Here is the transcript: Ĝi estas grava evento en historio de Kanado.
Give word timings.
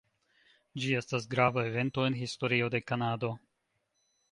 Ĝi 0.85 0.95
estas 1.01 1.27
grava 1.33 1.67
evento 1.71 2.07
en 2.07 2.17
historio 2.23 2.73
de 2.77 2.83
Kanado. 2.89 3.33